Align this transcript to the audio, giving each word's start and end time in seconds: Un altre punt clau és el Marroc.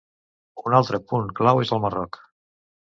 Un 0.69 0.77
altre 0.79 1.01
punt 1.13 1.29
clau 1.43 1.65
és 1.67 1.77
el 1.79 1.87
Marroc. 1.87 2.23